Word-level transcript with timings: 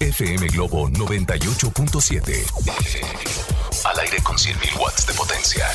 FM 0.00 0.46
Globo 0.48 0.88
98.7. 0.90 2.44
Al 3.84 3.98
aire 4.00 4.18
con 4.22 4.36
100.000 4.36 4.78
watts 4.80 5.06
de 5.06 5.14
potencia. 5.14 5.66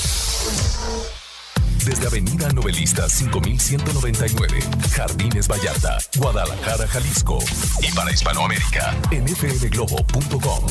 Desde 1.85 2.07
Avenida 2.07 2.49
Novelista 2.49 3.07
5199, 3.07 4.59
Jardines 4.91 5.47
Vallarta, 5.47 5.97
Guadalajara, 6.17 6.87
Jalisco. 6.87 7.39
Y 7.81 7.91
para 7.93 8.11
Hispanoamérica, 8.11 8.95
en 9.11 9.27
fmglobo.com. 9.27 10.65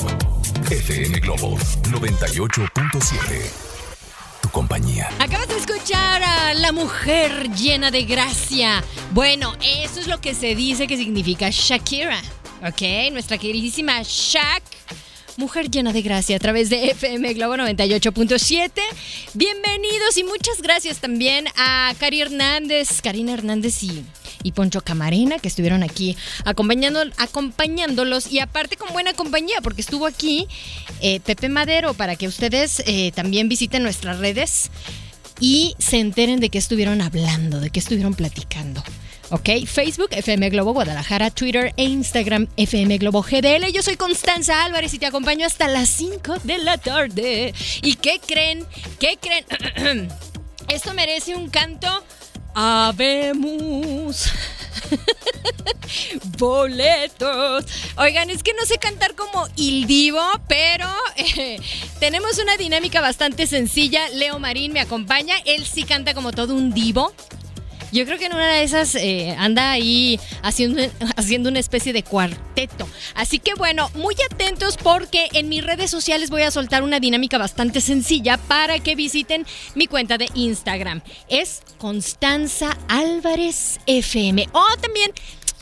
FM 0.70 1.20
Globo 1.20 1.56
98.7. 1.90 3.68
Tu 4.42 4.48
compañía. 4.50 5.08
Acabas 5.18 5.48
de 5.48 5.56
escuchar 5.56 6.22
a 6.22 6.54
la 6.54 6.72
mujer 6.72 7.50
llena 7.54 7.90
de 7.90 8.04
gracia. 8.04 8.84
Bueno, 9.12 9.54
eso 9.60 10.00
es 10.00 10.06
lo 10.06 10.20
que 10.20 10.34
se 10.34 10.54
dice 10.54 10.86
que 10.86 10.96
significa 10.96 11.48
Shakira. 11.50 12.20
Ok, 12.66 13.12
nuestra 13.12 13.38
queridísima 13.38 14.02
Shak. 14.02 14.64
Mujer 15.36 15.70
llena 15.70 15.92
de 15.92 16.02
gracia 16.02 16.34
a 16.34 16.40
través 16.40 16.68
de 16.68 16.90
FM 16.90 17.34
Globo 17.34 17.54
98.7. 17.54 18.72
Bienvenidos 19.34 20.16
y 20.16 20.24
muchas 20.24 20.60
gracias 20.60 20.98
también 20.98 21.46
a 21.56 21.94
Cari 22.00 22.20
Hernández, 22.20 23.00
Karina 23.00 23.34
Hernández 23.34 23.84
y, 23.84 24.04
y 24.42 24.50
Poncho 24.50 24.80
Camarena 24.80 25.38
que 25.38 25.46
estuvieron 25.46 25.84
aquí 25.84 26.16
acompañando, 26.44 27.04
acompañándolos 27.18 28.32
y 28.32 28.40
aparte 28.40 28.76
con 28.76 28.92
buena 28.92 29.12
compañía 29.12 29.60
porque 29.62 29.80
estuvo 29.80 30.06
aquí 30.06 30.48
eh, 31.00 31.20
Pepe 31.20 31.48
Madero 31.48 31.94
para 31.94 32.16
que 32.16 32.26
ustedes 32.26 32.82
eh, 32.86 33.12
también 33.12 33.48
visiten 33.48 33.84
nuestras 33.84 34.18
redes 34.18 34.72
y 35.38 35.76
se 35.78 36.00
enteren 36.00 36.40
de 36.40 36.48
qué 36.48 36.58
estuvieron 36.58 37.02
hablando, 37.02 37.60
de 37.60 37.70
qué 37.70 37.78
estuvieron 37.78 38.14
platicando. 38.14 38.82
¿Ok? 39.30 39.66
Facebook, 39.66 40.08
FM 40.10 40.50
Globo 40.50 40.72
Guadalajara, 40.72 41.30
Twitter 41.30 41.72
e 41.76 41.84
Instagram, 41.84 42.48
FM 42.56 42.98
Globo 42.98 43.22
GDL. 43.22 43.70
Yo 43.72 43.82
soy 43.82 43.96
Constanza 43.96 44.64
Álvarez 44.64 44.94
y 44.94 44.98
te 44.98 45.06
acompaño 45.06 45.46
hasta 45.46 45.68
las 45.68 45.88
5 45.90 46.38
de 46.44 46.58
la 46.58 46.78
tarde. 46.78 47.54
¿Y 47.82 47.94
qué 47.96 48.20
creen? 48.24 48.66
¿Qué 48.98 49.18
creen? 49.20 50.08
Esto 50.68 50.94
merece 50.94 51.34
un 51.34 51.48
canto. 51.48 51.88
Habemos. 52.54 54.30
Boletos. 56.38 57.64
Oigan, 57.96 58.30
es 58.30 58.42
que 58.42 58.52
no 58.54 58.64
sé 58.66 58.78
cantar 58.78 59.14
como 59.14 59.48
Il 59.56 59.86
Divo, 59.86 60.22
pero 60.48 60.88
tenemos 62.00 62.38
una 62.38 62.56
dinámica 62.56 63.00
bastante 63.00 63.46
sencilla. 63.46 64.08
Leo 64.10 64.38
Marín 64.38 64.72
me 64.72 64.80
acompaña. 64.80 65.36
Él 65.44 65.66
sí 65.66 65.84
canta 65.84 66.14
como 66.14 66.32
todo 66.32 66.54
un 66.54 66.72
divo. 66.72 67.12
Yo 67.92 68.04
creo 68.04 68.18
que 68.18 68.26
en 68.26 68.34
una 68.34 68.48
de 68.48 68.62
esas 68.62 68.94
eh, 68.94 69.34
anda 69.38 69.70
ahí 69.70 70.20
haciendo, 70.42 70.82
haciendo 71.16 71.48
una 71.48 71.58
especie 71.58 71.92
de 71.92 72.02
cuarteto. 72.02 72.88
Así 73.14 73.38
que 73.38 73.54
bueno, 73.54 73.90
muy 73.94 74.14
atentos 74.30 74.76
porque 74.76 75.28
en 75.32 75.48
mis 75.48 75.64
redes 75.64 75.90
sociales 75.90 76.30
voy 76.30 76.42
a 76.42 76.50
soltar 76.50 76.82
una 76.82 77.00
dinámica 77.00 77.38
bastante 77.38 77.80
sencilla 77.80 78.36
para 78.36 78.78
que 78.78 78.94
visiten 78.94 79.46
mi 79.74 79.86
cuenta 79.86 80.18
de 80.18 80.28
Instagram. 80.34 81.02
Es 81.28 81.62
Constanza 81.78 82.76
Álvarez 82.88 83.80
FM. 83.86 84.48
O 84.52 84.64
también 84.80 85.12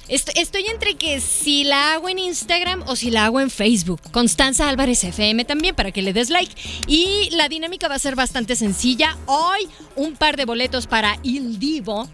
Estoy 0.09 0.67
entre 0.73 0.95
que 0.95 1.21
si 1.21 1.65
la 1.65 1.95
hago 1.95 2.09
en 2.09 2.19
Instagram 2.19 2.85
o 2.87 2.95
si 2.95 3.11
la 3.11 3.25
hago 3.25 3.41
en 3.41 3.51
Facebook. 3.51 4.01
Constanza 4.13 4.69
Álvarez 4.69 5.03
FM 5.03 5.45
también 5.45 5.75
para 5.75 5.91
que 5.91 6.03
le 6.03 6.13
des 6.13 6.31
like. 6.31 6.55
Y 6.87 7.29
la 7.33 7.49
dinámica 7.49 7.89
va 7.89 7.97
a 7.97 7.99
ser 7.99 8.15
bastante 8.15 8.55
sencilla. 8.55 9.17
Hoy 9.27 9.69
un 9.97 10.15
par 10.15 10.37
de 10.37 10.45
boletos 10.45 10.87
para 10.87 11.19
Il 11.23 11.59
Divo. 11.59 12.09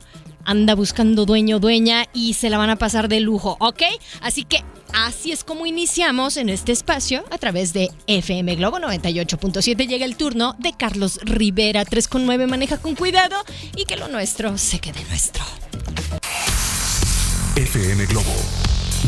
Anda 0.45 0.75
buscando 0.75 1.25
dueño, 1.25 1.61
dueña 1.61 2.07
y 2.13 2.35
se 2.35 2.51
la 2.51 2.59
van 2.59 2.71
a 2.71 2.77
pasar 2.77 3.09
de 3.09 3.21
lujo, 3.21 3.57
¿ok? 3.61 3.83
Así 4.23 4.43
que 4.43 4.65
así 4.93 5.31
es 5.31 5.45
como 5.45 5.67
iniciamos 5.67 6.37
en 6.37 6.49
este 6.49 6.73
espacio 6.73 7.25
a 7.31 7.39
través 7.39 7.73
de 7.73 7.91
FM 8.09 8.57
Globo 8.57 8.79
98.7. 8.79 9.87
Llega 9.87 10.05
el 10.05 10.17
turno 10.17 10.57
de 10.59 10.73
Carlos 10.73 11.21
Rivera 11.23 11.85
3.9. 11.85 12.49
Maneja 12.49 12.79
con 12.79 12.97
cuidado 12.97 13.37
y 13.77 13.85
que 13.85 13.97
lo 13.97 14.09
nuestro 14.09 14.59
se 14.59 14.81
quede 14.81 15.05
nuestro. 15.05 15.45
FM 17.57 18.07
Globo 18.07 18.35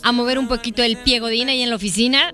a 0.02 0.10
mover 0.10 0.40
un 0.40 0.48
poquito 0.48 0.82
el 0.82 0.96
pie 0.96 1.20
godín 1.20 1.48
ahí 1.48 1.62
en 1.62 1.70
la 1.70 1.76
oficina. 1.76 2.32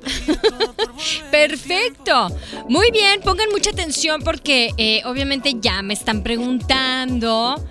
Perfecto. 1.30 2.34
Muy 2.66 2.90
bien, 2.92 3.20
pongan 3.20 3.50
mucha 3.50 3.68
atención 3.68 4.22
porque 4.22 4.70
eh, 4.78 5.02
obviamente 5.04 5.56
ya 5.60 5.82
me 5.82 5.92
están 5.92 6.22
preguntando. 6.22 7.62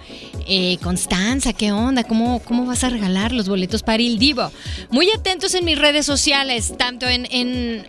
Eh, 0.48 0.78
Constanza, 0.82 1.54
¿qué 1.54 1.72
onda? 1.72 2.04
¿Cómo, 2.04 2.42
¿Cómo 2.44 2.66
vas 2.66 2.84
a 2.84 2.90
regalar 2.90 3.32
los 3.32 3.48
boletos 3.48 3.84
para 3.84 4.02
el 4.04 4.18
Divo? 4.18 4.52
Muy 4.90 5.10
atentos 5.12 5.54
en 5.54 5.66
mis 5.66 5.78
redes 5.78 6.06
sociales, 6.06 6.74
tanto 6.78 7.08
en, 7.08 7.28
en, 7.32 7.86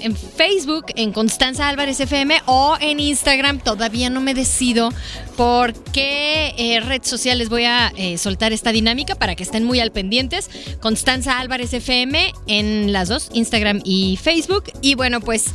en 0.00 0.16
Facebook, 0.16 0.86
en 0.96 1.12
Constanza 1.12 1.68
Álvarez 1.68 2.00
FM 2.00 2.42
o 2.46 2.76
en 2.80 3.00
Instagram. 3.00 3.60
Todavía 3.60 4.10
no 4.10 4.20
me 4.20 4.34
decido 4.34 4.90
por 5.36 5.72
qué 5.92 6.54
eh, 6.56 6.80
red 6.80 7.02
social 7.02 7.38
les 7.38 7.48
voy 7.48 7.64
a 7.64 7.92
eh, 7.96 8.18
soltar 8.18 8.52
esta 8.52 8.72
dinámica 8.72 9.14
para 9.14 9.34
que 9.34 9.42
estén 9.42 9.64
muy 9.64 9.80
al 9.80 9.92
pendientes. 9.92 10.50
Constanza 10.80 11.38
Álvarez 11.38 11.72
FM 11.72 12.32
en 12.46 12.92
las 12.92 13.08
dos, 13.08 13.30
Instagram 13.32 13.80
y 13.84 14.18
Facebook. 14.22 14.64
Y 14.82 14.94
bueno, 14.94 15.20
pues 15.20 15.46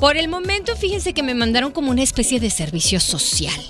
por 0.00 0.16
el 0.16 0.28
momento 0.28 0.76
fíjense 0.76 1.12
que 1.14 1.22
me 1.22 1.34
mandaron 1.34 1.72
como 1.72 1.90
una 1.90 2.02
especie 2.02 2.40
de 2.40 2.50
servicio 2.50 3.00
social. 3.00 3.60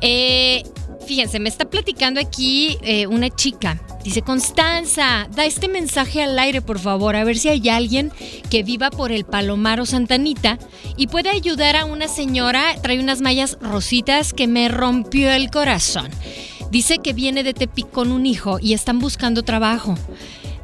Eh, 0.00 0.62
Fíjense, 1.06 1.38
me 1.38 1.48
está 1.48 1.70
platicando 1.70 2.20
aquí 2.20 2.78
eh, 2.82 3.06
una 3.06 3.30
chica. 3.30 3.80
Dice, 4.02 4.22
Constanza, 4.22 5.28
da 5.34 5.44
este 5.44 5.68
mensaje 5.68 6.22
al 6.22 6.36
aire, 6.38 6.62
por 6.62 6.80
favor, 6.80 7.14
a 7.14 7.24
ver 7.24 7.38
si 7.38 7.48
hay 7.48 7.68
alguien 7.68 8.10
que 8.50 8.64
viva 8.64 8.90
por 8.90 9.12
el 9.12 9.24
Palomar 9.24 9.80
o 9.80 9.86
Santanita 9.86 10.58
y 10.96 11.06
puede 11.06 11.30
ayudar 11.30 11.76
a 11.76 11.84
una 11.84 12.08
señora, 12.08 12.74
trae 12.82 12.98
unas 12.98 13.20
mallas 13.20 13.56
rositas 13.60 14.32
que 14.32 14.48
me 14.48 14.68
rompió 14.68 15.32
el 15.32 15.50
corazón. 15.50 16.08
Dice 16.70 16.98
que 16.98 17.12
viene 17.12 17.44
de 17.44 17.54
Tepic 17.54 17.88
con 17.90 18.10
un 18.10 18.26
hijo 18.26 18.58
y 18.60 18.74
están 18.74 18.98
buscando 18.98 19.44
trabajo. 19.44 19.94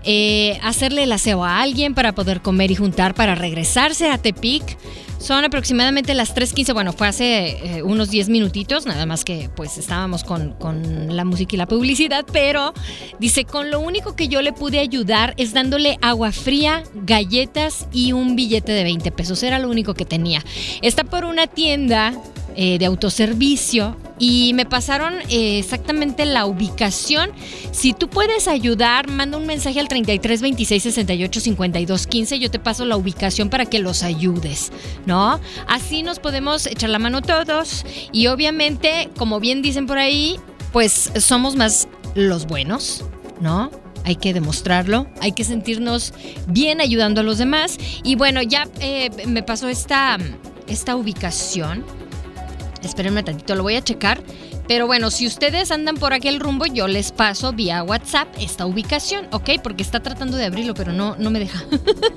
Eh, 0.05 0.59
hacerle 0.63 1.05
el 1.05 1.13
aseo 1.13 1.45
a 1.45 1.61
alguien 1.61 1.95
para 1.95 2.13
poder 2.13 2.43
comer 2.43 2.71
y 2.71 2.75
juntar 2.75 3.15
para 3.15 3.35
regresarse 3.35 4.11
a 4.11 4.19
Tepic. 4.19 4.77
Son 5.19 5.45
aproximadamente 5.45 6.15
las 6.15 6.35
3.15, 6.35 6.75
bueno, 6.75 6.93
fue 6.93 7.07
hace 7.07 7.77
eh, 7.77 7.83
unos 7.85 8.11
10 8.11 8.29
minutitos, 8.29 8.87
nada 8.87 9.07
más 9.07 9.25
que 9.25 9.49
pues 9.55 9.79
estábamos 9.79 10.25
con, 10.25 10.55
con, 10.55 11.15
la 11.15 11.25
música 11.25 11.55
y 11.55 11.59
la 11.59 11.69
publicidad, 11.69 12.25
pero 12.33 12.75
dice, 13.21 13.45
con 13.45 13.71
lo 13.71 13.79
único 13.79 14.17
que 14.17 14.27
yo 14.27 14.43
le 14.43 14.53
pude 14.53 14.81
ayudar 14.81 15.35
es 15.37 15.53
dándole 15.55 15.97
agua 16.03 16.33
fría, 16.33 16.83
galletas 16.95 17.87
y 17.93 18.11
un 18.11 18.35
billete 18.35 18.73
de 18.73 18.83
20 18.83 19.13
pesos, 19.13 19.45
era 19.45 19.61
lo 19.61 19.71
único 19.71 19.95
que 19.95 20.05
tenía. 20.05 20.45
Está 20.83 21.05
por 21.05 21.25
una 21.25 21.47
tienda 21.47 22.15
eh, 22.57 22.79
de 22.79 22.87
autoservicio 22.87 23.97
y 24.23 24.53
me 24.55 24.67
pasaron 24.67 25.15
eh, 25.31 25.59
exactamente 25.59 26.25
la 26.27 26.47
ubicación. 26.47 27.33
Si 27.73 27.93
tú 27.93 28.09
puedes 28.09 28.47
ayudar, 28.47 29.09
manda 29.09 29.37
un 29.37 29.47
mensaje 29.47 29.81
al 29.81 29.89
33 29.89 30.41
26 30.41 30.81
68 30.81 31.41
52 31.41 32.07
15. 32.07 32.39
Yo 32.39 32.49
te 32.49 32.61
paso 32.61 32.85
la 32.85 32.97
ubicación 32.97 33.51
para 33.51 33.67
que 33.67 33.81
los 33.81 34.05
ayudes, 34.05 34.71
¿no? 35.07 35.41
Así 35.67 36.05
nos 36.05 36.21
podemos 36.21 36.67
echar 36.67 36.91
la 36.91 37.01
mano 37.01 37.21
todos 37.21 37.85
y 38.13 38.29
obviamente, 38.29 39.11
como 39.19 39.41
bien 39.41 39.61
dicen 39.61 39.89
por 39.89 39.99
ahí, 39.99 40.39
pues 40.73 41.11
somos 41.17 41.57
más 41.57 41.89
los 42.15 42.47
buenos, 42.47 43.05
¿no? 43.41 43.73
hay 44.05 44.17
que 44.17 44.35
demostrarlo, 44.35 45.07
hay 45.21 45.31
que 45.31 45.45
sentirnos 45.45 46.13
bien 46.49 46.81
ayudando 46.81 47.21
a 47.21 47.25
los 47.25 47.39
demás. 47.39 47.79
Y 48.03 48.17
bueno, 48.17 48.43
ya 48.43 48.69
eh, 48.81 49.11
me 49.29 49.45
pasó 49.45 49.69
esta, 49.69 50.19
esta 50.67 50.97
ubicación 50.97 51.85
Espérenme 52.83 53.23
tantito, 53.23 53.55
lo 53.55 53.63
voy 53.63 53.77
a 53.77 53.83
checar. 53.83 54.23
Pero 54.69 54.87
bueno, 54.87 55.11
si 55.11 55.27
ustedes 55.27 55.71
andan 55.71 55.97
por 55.97 56.13
aquel 56.13 56.41
rumbo, 56.41 56.67
yo 56.67 56.87
les 56.87 57.13
paso 57.13 57.53
vía 57.53 57.83
WhatsApp 57.83 58.29
esta 58.41 58.65
ubicación, 58.65 59.27
¿ok? 59.33 59.51
Porque 59.63 59.83
está 59.83 60.01
tratando 60.01 60.37
de 60.37 60.47
abrirlo, 60.47 60.75
pero 60.75 60.93
no, 60.93 61.17
no 61.17 61.31
me 61.31 61.41
deja. 61.41 61.65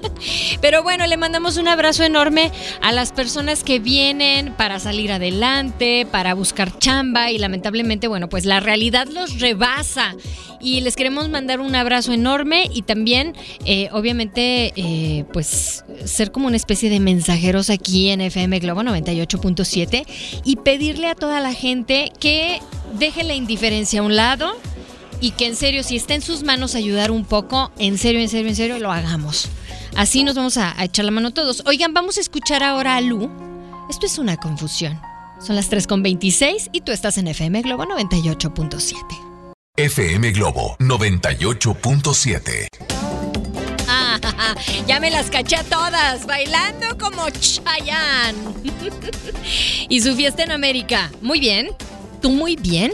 pero 0.61 0.83
bueno, 0.83 1.07
le 1.07 1.17
mandamos 1.17 1.57
un 1.57 1.67
abrazo 1.67 2.03
enorme 2.03 2.51
a 2.81 2.91
las 2.91 3.11
personas 3.11 3.63
que 3.63 3.79
vienen 3.79 4.53
para 4.53 4.79
salir 4.79 5.11
adelante, 5.11 6.07
para 6.09 6.33
buscar 6.33 6.77
chamba 6.77 7.31
y 7.31 7.37
lamentablemente, 7.39 8.07
bueno, 8.07 8.29
pues 8.29 8.45
la 8.45 8.59
realidad 8.59 9.07
los 9.07 9.39
rebasa. 9.39 10.15
Y 10.61 10.81
les 10.81 10.95
queremos 10.95 11.29
mandar 11.29 11.59
un 11.59 11.75
abrazo 11.75 12.11
enorme 12.13 12.69
y 12.73 12.81
también, 12.81 13.33
eh, 13.65 13.89
obviamente, 13.91 14.73
eh, 14.75 15.25
pues 15.31 15.83
ser 16.05 16.31
como 16.31 16.47
una 16.47 16.55
especie 16.55 16.89
de 16.89 16.99
mensajeros 16.99 17.69
aquí 17.69 18.09
en 18.09 18.21
FM 18.21 18.59
Globo 18.59 18.81
98.7 18.81 20.05
y 20.43 20.54
pedirle 20.63 21.09
a 21.09 21.15
toda 21.15 21.39
la 21.39 21.53
gente 21.53 22.11
que 22.19 22.61
deje 22.97 23.23
la 23.23 23.33
indiferencia 23.33 24.01
a 24.01 24.03
un 24.03 24.15
lado 24.15 24.55
y 25.21 25.31
que 25.31 25.47
en 25.47 25.55
serio, 25.55 25.83
si 25.83 25.95
está 25.95 26.13
en 26.13 26.21
sus 26.21 26.43
manos 26.43 26.75
ayudar 26.75 27.11
un 27.11 27.25
poco, 27.25 27.71
en 27.77 27.97
serio, 27.97 28.21
en 28.21 28.29
serio, 28.29 28.49
en 28.49 28.55
serio, 28.55 28.79
lo 28.79 28.91
hagamos. 28.91 29.49
Así 29.95 30.23
nos 30.23 30.35
vamos 30.35 30.57
a, 30.57 30.75
echar 30.83 31.05
la 31.05 31.11
mano 31.11 31.31
todos. 31.31 31.63
Oigan, 31.65 31.93
vamos 31.93 32.17
a 32.17 32.21
escuchar 32.21 32.63
ahora 32.63 32.97
a 32.97 33.01
Lu. 33.01 33.29
Esto 33.89 34.05
es 34.05 34.17
una 34.17 34.37
confusión. 34.37 34.99
Son 35.39 35.55
las 35.55 35.71
3.26 35.71 36.69
y 36.71 36.81
tú 36.81 36.91
estás 36.91 37.17
en 37.17 37.27
FM 37.27 37.61
Globo 37.61 37.85
98.7. 37.85 38.95
FM 39.77 40.31
Globo 40.31 40.75
98.7. 40.79 42.94
ya 44.87 44.99
me 44.99 45.11
las 45.11 45.29
caché 45.29 45.55
a 45.55 45.63
todas, 45.63 46.25
bailando 46.25 46.97
como 46.97 47.29
Chayanne. 47.29 48.37
y 49.89 50.01
su 50.01 50.15
fiesta 50.15 50.43
en 50.43 50.51
América. 50.51 51.11
Muy 51.21 51.39
bien. 51.39 51.69
¿Tú 52.21 52.29
muy 52.29 52.55
bien? 52.55 52.93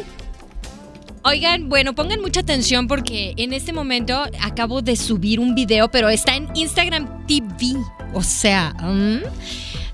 Oigan, 1.23 1.69
bueno, 1.69 1.93
pongan 1.93 2.19
mucha 2.19 2.39
atención 2.39 2.87
porque 2.87 3.33
en 3.37 3.53
este 3.53 3.73
momento 3.73 4.23
acabo 4.41 4.81
de 4.81 4.95
subir 4.95 5.39
un 5.39 5.53
video, 5.53 5.91
pero 5.91 6.09
está 6.09 6.35
en 6.35 6.49
Instagram 6.55 7.27
TV. 7.27 7.75
O 8.13 8.23
sea, 8.23 8.75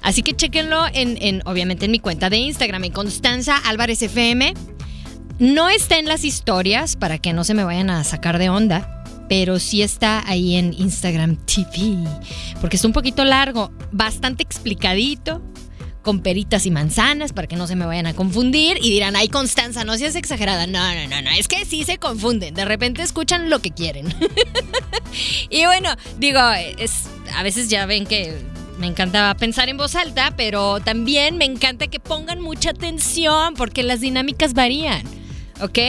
así 0.01 0.23
que 0.23 0.33
chequenlo 0.33 0.85
en, 0.93 1.17
en, 1.21 1.41
obviamente, 1.45 1.85
en 1.85 1.91
mi 1.91 1.99
cuenta 1.99 2.29
de 2.29 2.37
Instagram, 2.37 2.85
en 2.85 2.91
Constanza 2.93 3.57
Álvarez 3.57 4.01
FM. 4.01 4.53
No 5.39 5.69
está 5.69 5.99
en 5.99 6.07
las 6.07 6.23
historias 6.23 6.95
para 6.95 7.19
que 7.19 7.33
no 7.33 7.43
se 7.43 7.53
me 7.53 7.63
vayan 7.63 7.89
a 7.89 8.03
sacar 8.03 8.39
de 8.39 8.49
onda, 8.49 8.96
pero 9.29 9.59
sí 9.59 9.81
está 9.81 10.27
ahí 10.27 10.55
en 10.55 10.73
Instagram 10.73 11.37
TV, 11.45 11.97
porque 12.61 12.77
es 12.77 12.85
un 12.85 12.93
poquito 12.93 13.25
largo, 13.25 13.71
bastante 13.91 14.43
explicadito, 14.43 15.41
con 16.01 16.21
peritas 16.21 16.65
y 16.65 16.71
manzanas 16.71 17.33
para 17.33 17.47
que 17.47 17.57
no 17.57 17.67
se 17.67 17.75
me 17.75 17.85
vayan 17.85 18.07
a 18.07 18.13
confundir 18.13 18.77
y 18.81 18.91
dirán, 18.91 19.17
ay 19.17 19.27
Constanza, 19.27 19.83
no 19.83 19.97
seas 19.97 20.15
exagerada. 20.15 20.65
No, 20.65 20.79
no, 20.95 21.05
no, 21.07 21.21
no, 21.21 21.29
es 21.31 21.49
que 21.49 21.65
sí 21.65 21.83
se 21.83 21.97
confunden, 21.97 22.53
de 22.53 22.63
repente 22.63 23.01
escuchan 23.01 23.49
lo 23.49 23.59
que 23.59 23.71
quieren. 23.71 24.07
y 25.49 25.65
bueno, 25.65 25.89
digo, 26.17 26.39
a 26.39 27.43
veces 27.43 27.69
ya 27.69 27.85
ven 27.85 28.05
que 28.05 28.41
me 28.79 28.87
encanta 28.87 29.35
pensar 29.35 29.67
en 29.67 29.75
voz 29.75 29.95
alta, 29.95 30.33
pero 30.37 30.79
también 30.79 31.37
me 31.37 31.43
encanta 31.43 31.87
que 31.87 31.99
pongan 31.99 32.39
mucha 32.39 32.69
atención 32.69 33.55
porque 33.55 33.83
las 33.83 33.99
dinámicas 33.99 34.53
varían. 34.53 35.03
¿Ok? 35.61 35.79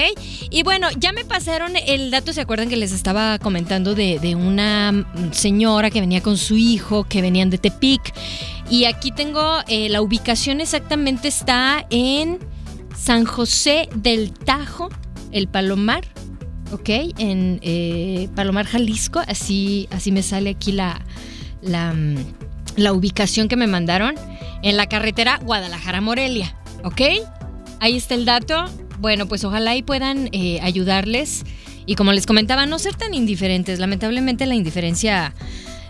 Y 0.50 0.62
bueno, 0.62 0.88
ya 0.98 1.12
me 1.12 1.24
pasaron 1.24 1.72
el 1.76 2.10
dato, 2.10 2.32
¿se 2.32 2.40
acuerdan 2.40 2.68
que 2.68 2.76
les 2.76 2.92
estaba 2.92 3.38
comentando 3.38 3.94
de, 3.94 4.36
una 4.36 5.06
señora 5.32 5.90
que 5.90 6.00
venía 6.00 6.22
con 6.22 6.36
su 6.36 6.56
hijo, 6.56 7.04
que 7.04 7.22
venían 7.22 7.50
de 7.50 7.58
Tepic? 7.58 8.14
Y 8.70 8.84
aquí 8.84 9.12
tengo 9.12 9.60
eh, 9.66 9.88
la 9.88 10.02
ubicación 10.02 10.60
exactamente 10.60 11.28
está 11.28 11.86
en 11.90 12.38
San 12.96 13.24
José 13.24 13.88
del 13.94 14.32
Tajo, 14.32 14.90
el 15.32 15.48
Palomar, 15.48 16.04
¿ok? 16.72 16.88
En 17.18 17.60
eh, 17.62 18.28
Palomar, 18.34 18.66
Jalisco, 18.66 19.20
así, 19.26 19.88
así 19.90 20.12
me 20.12 20.22
sale 20.22 20.50
aquí 20.50 20.72
la, 20.72 21.00
la, 21.62 21.94
la 22.76 22.92
ubicación 22.92 23.48
que 23.48 23.56
me 23.56 23.66
mandaron, 23.66 24.14
en 24.62 24.76
la 24.76 24.86
carretera 24.86 25.38
Guadalajara-Morelia, 25.42 26.56
¿ok? 26.84 27.00
Ahí 27.80 27.96
está 27.96 28.14
el 28.14 28.24
dato 28.24 28.64
bueno, 28.98 29.26
pues 29.26 29.44
ojalá 29.44 29.76
y 29.76 29.82
puedan 29.82 30.28
eh, 30.32 30.60
ayudarles. 30.62 31.44
Y 31.86 31.94
como 31.94 32.12
les 32.12 32.26
comentaba, 32.26 32.66
no 32.66 32.78
ser 32.78 32.94
tan 32.94 33.14
indiferentes. 33.14 33.78
Lamentablemente 33.78 34.46
la 34.46 34.54
indiferencia, 34.54 35.34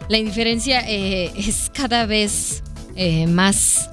la 0.09 0.19
indiferencia 0.19 0.81
eh, 0.89 1.33
es 1.37 1.71
cada 1.75 2.07
vez 2.07 2.63
eh, 2.95 3.27
más, 3.27 3.91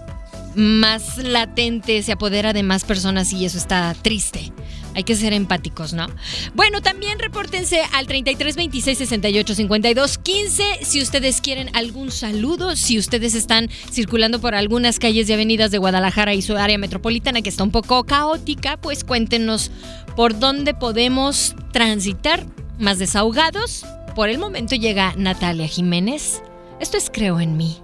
más 0.55 1.17
latente, 1.17 2.03
se 2.03 2.11
apodera 2.11 2.53
de 2.53 2.63
más 2.63 2.83
personas 2.83 3.33
y 3.33 3.45
eso 3.45 3.57
está 3.57 3.95
triste. 4.01 4.51
Hay 4.95 5.03
que 5.03 5.15
ser 5.15 5.33
empáticos, 5.33 5.93
¿no? 5.93 6.07
Bueno, 6.53 6.81
también 6.81 7.19
repórtense 7.19 7.81
al 7.93 8.07
33 8.07 8.55
26 8.55 8.97
68 8.97 9.55
52 9.55 10.17
15 10.17 10.63
si 10.81 11.01
ustedes 11.01 11.41
quieren 11.41 11.69
algún 11.73 12.11
saludo, 12.11 12.75
si 12.75 12.97
ustedes 12.97 13.35
están 13.35 13.69
circulando 13.91 14.39
por 14.39 14.55
algunas 14.55 14.97
calles 14.99 15.29
y 15.29 15.33
avenidas 15.33 15.71
de 15.71 15.77
Guadalajara 15.77 16.33
y 16.33 16.41
su 16.41 16.55
área 16.55 16.77
metropolitana 16.77 17.41
que 17.41 17.49
está 17.49 17.63
un 17.63 17.71
poco 17.71 18.03
caótica, 18.05 18.77
pues 18.77 19.03
cuéntenos 19.03 19.71
por 20.15 20.39
dónde 20.39 20.73
podemos 20.73 21.55
transitar 21.71 22.45
más 22.79 22.99
desahogados. 22.99 23.85
Por 24.15 24.29
el 24.29 24.37
momento 24.37 24.75
llega 24.75 25.13
Natalia 25.17 25.67
Jiménez. 25.67 26.41
Esto 26.79 26.97
es 26.97 27.09
Creo 27.09 27.39
en 27.39 27.57
mí. 27.57 27.77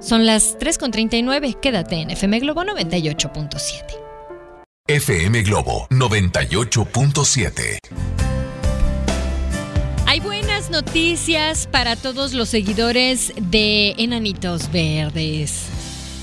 Son 0.00 0.26
las 0.26 0.58
3.39. 0.58 1.58
Quédate 1.60 1.96
en 1.96 2.10
FM 2.10 2.40
Globo 2.40 2.62
98.7. 2.62 4.03
FM 4.86 5.44
Globo 5.44 5.86
98.7. 5.88 7.78
Hay 10.06 10.20
buenas 10.20 10.68
noticias 10.68 11.66
para 11.66 11.96
todos 11.96 12.34
los 12.34 12.50
seguidores 12.50 13.32
de 13.40 13.94
Enanitos 13.96 14.70
Verdes. 14.70 15.68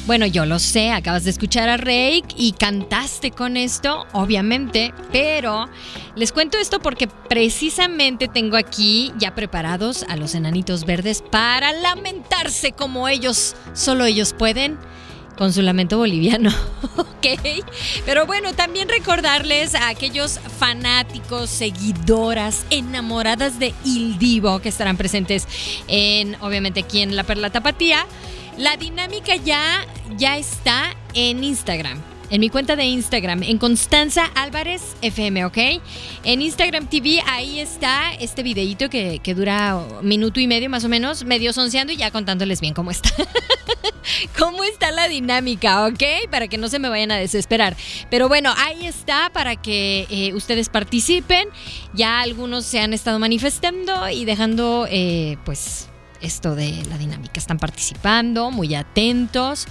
Bueno, 0.06 0.28
yo 0.28 0.46
lo 0.46 0.60
sé, 0.60 0.92
acabas 0.92 1.24
de 1.24 1.32
escuchar 1.32 1.70
a 1.70 1.78
Rake 1.78 2.36
y 2.38 2.52
cantaste 2.52 3.32
con 3.32 3.58
esto, 3.58 4.06
obviamente, 4.14 4.94
pero 5.12 5.68
les 6.16 6.32
cuento 6.32 6.60
esto 6.60 6.80
porque 6.80 7.08
precisamente 7.08 8.28
tengo 8.28 8.58
aquí 8.58 9.12
ya 9.18 9.34
preparados 9.34 10.04
a 10.08 10.18
los 10.18 10.36
Enanitos 10.36 10.86
Verdes 10.86 11.24
para 11.24 11.74
lamentarse 11.74 12.74
como 12.74 13.08
ellos, 13.08 13.56
solo 13.74 14.06
ellos 14.06 14.34
pueden 14.34 14.78
con 15.38 15.54
su 15.54 15.62
lamento 15.62 15.98
boliviano. 15.98 16.52
ok. 16.98 17.28
Pero 18.06 18.26
bueno, 18.26 18.54
también 18.54 18.90
recordarles 18.90 19.76
a 19.76 19.90
aquellos 19.90 20.40
fanáticos, 20.60 21.50
seguidoras, 21.50 22.66
enamoradas 22.70 23.60
de 23.60 23.74
Il 23.86 24.18
Divo 24.18 24.60
que 24.60 24.70
estarán 24.70 24.98
presentes 24.98 25.48
en, 25.88 26.36
obviamente, 26.42 26.82
aquí 26.82 27.02
en 27.02 27.16
La 27.16 27.24
Perla 27.24 27.50
Tapatía. 27.50 28.06
La 28.58 28.76
dinámica 28.78 29.36
ya, 29.36 29.86
ya 30.18 30.38
está 30.38 30.96
en 31.14 31.44
Instagram 31.44 32.11
en 32.32 32.40
mi 32.40 32.50
cuenta 32.50 32.78
de 32.78 32.86
Instagram, 32.86 33.44
en 33.44 33.58
Constanza 33.58 34.24
Álvarez 34.36 34.96
FM, 35.02 35.46
¿ok? 35.46 35.58
En 36.24 36.42
Instagram 36.42 36.88
TV, 36.88 37.22
ahí 37.28 37.60
está 37.60 38.14
este 38.14 38.42
videito 38.42 38.90
que, 38.90 39.20
dura 39.36 39.78
minuto 40.02 40.40
y 40.40 40.48
medio 40.48 40.70
más 40.70 40.86
o 40.86 40.90
menos, 40.90 41.26
medio 41.26 41.52
sonceando 41.52 41.92
y 41.92 41.98
ya 41.98 42.10
contándoles 42.10 42.62
bien 42.62 42.74
cómo 42.74 42.90
está. 42.90 43.10
cómo 44.40 44.64
está 44.64 44.92
la 44.92 45.10
dinámica, 45.10 45.86
¿ok? 45.86 46.30
Para 46.32 46.48
que 46.48 46.58
no 46.58 46.70
se 46.70 46.80
me 46.80 46.88
vayan 46.88 47.12
a 47.12 47.18
desesperar. 47.18 47.76
Pero 48.10 48.30
bueno, 48.30 48.54
ahí 48.58 48.86
está 48.86 49.30
para 49.34 49.58
que 49.58 50.08
eh, 50.10 50.34
ustedes 50.34 50.70
participen. 50.70 51.50
Ya 51.94 52.22
algunos 52.22 52.66
se 52.66 52.80
han 52.80 52.94
estado 52.94 53.20
manifestando 53.20 54.08
y 54.08 54.24
dejando, 54.24 54.88
eh, 54.90 55.36
pues, 55.44 55.90
esto 56.22 56.56
de 56.56 56.82
la 56.90 56.98
dinámica. 56.98 57.34
Están 57.42 57.58
participando, 57.58 58.52
muy 58.52 58.74
atentos 58.74 59.68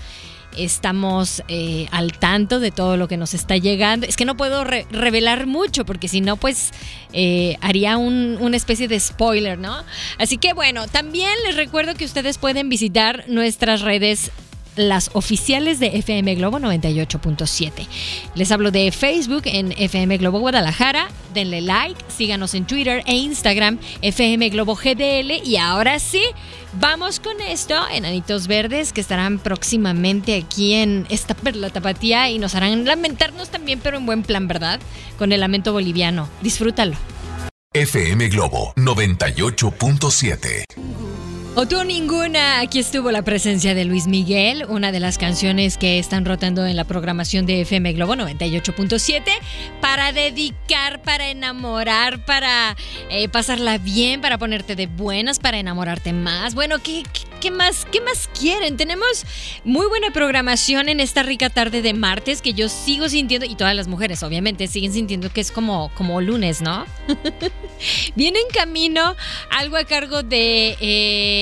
estamos 0.56 1.42
eh, 1.48 1.88
al 1.90 2.12
tanto 2.12 2.60
de 2.60 2.70
todo 2.70 2.96
lo 2.96 3.08
que 3.08 3.16
nos 3.16 3.34
está 3.34 3.56
llegando. 3.56 4.06
Es 4.06 4.16
que 4.16 4.24
no 4.24 4.36
puedo 4.36 4.64
revelar 4.64 5.46
mucho 5.46 5.84
porque 5.84 6.08
si 6.08 6.20
no, 6.20 6.36
pues 6.36 6.72
eh, 7.12 7.56
haría 7.60 7.96
una 7.96 8.56
especie 8.56 8.88
de 8.88 8.98
spoiler, 8.98 9.58
¿no? 9.58 9.84
Así 10.18 10.38
que 10.38 10.52
bueno, 10.52 10.88
también 10.88 11.32
les 11.46 11.56
recuerdo 11.56 11.94
que 11.94 12.04
ustedes 12.04 12.38
pueden 12.38 12.68
visitar 12.68 13.24
nuestras 13.28 13.82
redes 13.82 14.30
las 14.76 15.10
oficiales 15.14 15.80
de 15.80 15.98
FM 15.98 16.34
Globo 16.36 16.58
98.7. 16.58 17.86
Les 18.34 18.52
hablo 18.52 18.70
de 18.70 18.92
Facebook 18.92 19.42
en 19.46 19.72
FM 19.72 20.18
Globo 20.18 20.40
Guadalajara. 20.40 21.08
Denle 21.34 21.60
like, 21.60 22.00
síganos 22.08 22.54
en 22.54 22.66
Twitter 22.66 23.02
e 23.06 23.16
Instagram 23.16 23.78
FM 24.02 24.48
Globo 24.50 24.74
GDL. 24.74 25.44
Y 25.44 25.56
ahora 25.56 25.98
sí, 25.98 26.22
vamos 26.74 27.20
con 27.20 27.40
esto, 27.40 27.74
Enanitos 27.92 28.46
Verdes, 28.46 28.92
que 28.92 29.00
estarán 29.00 29.38
próximamente 29.38 30.36
aquí 30.36 30.74
en 30.74 31.06
esta 31.08 31.34
perla 31.34 31.70
tapatía 31.70 32.30
y 32.30 32.38
nos 32.38 32.54
harán 32.54 32.84
lamentarnos 32.84 33.50
también, 33.50 33.80
pero 33.82 33.96
en 33.96 34.06
buen 34.06 34.22
plan, 34.22 34.48
¿verdad? 34.48 34.80
Con 35.18 35.32
el 35.32 35.40
lamento 35.40 35.72
boliviano. 35.72 36.28
Disfrútalo. 36.42 36.96
FM 37.72 38.28
Globo 38.28 38.74
98.7. 38.76 40.64
O 41.56 41.66
tú 41.66 41.82
ninguna, 41.82 42.60
aquí 42.60 42.78
estuvo 42.78 43.10
la 43.10 43.22
presencia 43.22 43.74
de 43.74 43.84
Luis 43.84 44.06
Miguel, 44.06 44.64
una 44.68 44.92
de 44.92 45.00
las 45.00 45.18
canciones 45.18 45.78
que 45.78 45.98
están 45.98 46.24
rotando 46.24 46.64
en 46.64 46.76
la 46.76 46.84
programación 46.84 47.44
de 47.44 47.62
FM 47.62 47.92
Globo 47.94 48.14
98.7 48.14 49.24
para 49.80 50.12
dedicar, 50.12 51.02
para 51.02 51.28
enamorar, 51.28 52.24
para 52.24 52.76
eh, 53.10 53.28
pasarla 53.28 53.78
bien, 53.78 54.20
para 54.20 54.38
ponerte 54.38 54.76
de 54.76 54.86
buenas, 54.86 55.40
para 55.40 55.58
enamorarte 55.58 56.12
más. 56.12 56.54
Bueno, 56.54 56.78
¿qué, 56.78 57.02
qué, 57.40 57.50
más, 57.50 57.84
¿qué 57.90 58.00
más 58.00 58.30
quieren? 58.38 58.76
Tenemos 58.76 59.24
muy 59.64 59.88
buena 59.88 60.12
programación 60.12 60.88
en 60.88 61.00
esta 61.00 61.24
rica 61.24 61.50
tarde 61.50 61.82
de 61.82 61.94
martes 61.94 62.42
que 62.42 62.54
yo 62.54 62.68
sigo 62.68 63.08
sintiendo, 63.08 63.44
y 63.44 63.56
todas 63.56 63.74
las 63.74 63.88
mujeres 63.88 64.22
obviamente 64.22 64.68
siguen 64.68 64.92
sintiendo 64.92 65.32
que 65.32 65.40
es 65.40 65.50
como, 65.50 65.90
como 65.96 66.20
lunes, 66.20 66.62
¿no? 66.62 66.86
Viene 68.14 68.38
en 68.38 68.54
camino 68.54 69.16
algo 69.50 69.76
a 69.76 69.84
cargo 69.84 70.22
de... 70.22 70.76
Eh, 70.80 71.39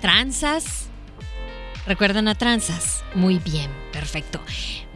tranzas. 0.00 0.88
¿Recuerdan 1.86 2.28
a 2.28 2.34
tranzas? 2.34 3.02
Muy 3.14 3.38
bien, 3.38 3.70
perfecto. 4.00 4.40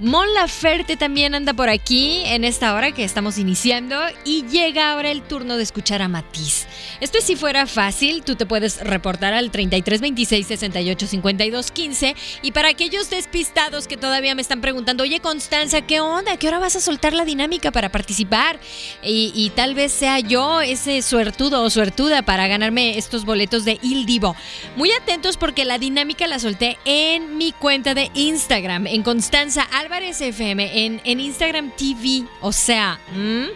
Mon 0.00 0.26
Laferte 0.34 0.96
también 0.96 1.34
anda 1.34 1.52
por 1.52 1.68
aquí 1.68 2.22
en 2.24 2.42
esta 2.42 2.74
hora 2.74 2.90
que 2.90 3.04
estamos 3.04 3.36
iniciando 3.38 3.96
y 4.24 4.44
llega 4.46 4.90
ahora 4.90 5.10
el 5.10 5.22
turno 5.22 5.56
de 5.56 5.62
escuchar 5.62 6.00
a 6.02 6.08
Matiz. 6.08 6.66
Esto 7.00 7.18
si 7.20 7.36
fuera 7.36 7.66
fácil, 7.66 8.24
tú 8.24 8.34
te 8.34 8.46
puedes 8.46 8.80
reportar 8.80 9.34
al 9.34 9.50
33 9.50 10.00
26 10.00 10.46
68 10.46 11.06
52 11.06 11.70
15 11.70 12.16
y 12.42 12.52
para 12.52 12.70
aquellos 12.70 13.10
despistados 13.10 13.86
que 13.86 13.96
todavía 13.98 14.34
me 14.34 14.42
están 14.42 14.62
preguntando, 14.62 15.04
oye 15.04 15.20
Constanza, 15.20 15.82
¿qué 15.82 16.00
onda? 16.00 16.38
¿Qué 16.38 16.48
hora 16.48 16.58
vas 16.58 16.76
a 16.76 16.80
soltar 16.80 17.12
la 17.12 17.26
dinámica 17.26 17.70
para 17.70 17.92
participar? 17.92 18.58
Y, 19.02 19.32
y 19.34 19.50
tal 19.50 19.74
vez 19.74 19.92
sea 19.92 20.18
yo 20.18 20.62
ese 20.62 21.02
suertudo 21.02 21.62
o 21.62 21.68
suertuda 21.70 22.22
para 22.22 22.48
ganarme 22.48 22.96
estos 22.96 23.26
boletos 23.26 23.66
de 23.66 23.78
Il 23.82 24.06
Divo. 24.06 24.34
Muy 24.76 24.90
atentos 24.92 25.36
porque 25.36 25.66
la 25.66 25.78
dinámica 25.78 26.26
la 26.26 26.38
solté 26.38 26.78
en 26.84 27.36
mi 27.36 27.52
cuenta 27.52 27.94
de 27.94 28.10
Instagram, 28.14 28.86
en 28.94 29.02
Constanza 29.02 29.62
Álvarez 29.72 30.20
FM 30.20 30.86
en, 30.86 31.00
en 31.02 31.18
Instagram 31.18 31.72
TV. 31.76 32.28
O 32.40 32.52
sea, 32.52 33.00